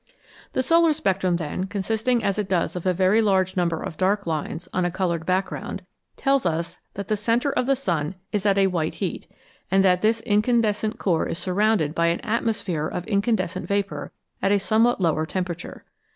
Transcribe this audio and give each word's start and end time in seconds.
The 0.53 0.63
solar 0.63 0.93
spectrum, 0.93 1.35
then, 1.35 1.65
consisting 1.67 2.23
as 2.23 2.39
it 2.39 2.49
does 2.49 2.75
of 2.75 2.87
a 2.87 2.91
very 2.91 3.21
large 3.21 3.55
number 3.55 3.83
of 3.83 3.97
dark 3.97 4.25
lines 4.25 4.67
on 4.73 4.83
a 4.83 4.89
coloured 4.89 5.27
back 5.27 5.49
ground, 5.49 5.83
tells 6.17 6.43
us 6.43 6.79
that 6.95 7.07
the 7.07 7.15
centre 7.15 7.51
of 7.51 7.67
the 7.67 7.75
sun 7.75 8.15
is 8.31 8.43
at 8.43 8.57
a 8.57 8.65
white 8.65 8.95
heat, 8.95 9.27
and 9.69 9.85
that 9.85 10.01
this 10.01 10.19
incandescent 10.21 10.97
core 10.97 11.27
is 11.27 11.37
surrounded 11.37 11.93
by 11.93 12.07
an 12.07 12.19
atmosphere 12.21 12.87
of 12.87 13.05
incandescent 13.05 13.67
vapour 13.67 14.11
at 14.41 14.51
a 14.51 14.57
somewhat 14.57 14.99
lower 14.99 15.27
temperature. 15.27 15.85